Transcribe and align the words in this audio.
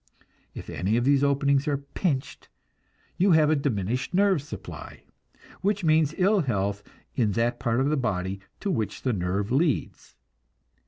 If 0.55 0.67
any 0.67 0.97
of 0.97 1.03
these 1.05 1.23
openings 1.23 1.67
are 1.67 1.77
pinched, 1.77 2.49
you 3.17 3.33
have 3.33 3.51
a 3.51 3.55
diminished 3.55 4.15
nerve 4.15 4.41
supply, 4.41 5.03
which 5.61 5.83
means 5.83 6.15
ill 6.17 6.39
health 6.39 6.81
in 7.13 7.33
that 7.33 7.59
part 7.59 7.79
of 7.79 7.91
the 7.91 7.97
body 7.97 8.39
to 8.61 8.71
which 8.71 9.03
the 9.03 9.13
nerve 9.13 9.51
leads. 9.51 10.15